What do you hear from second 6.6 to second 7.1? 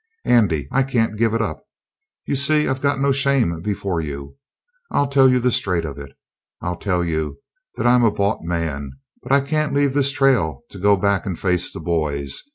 tell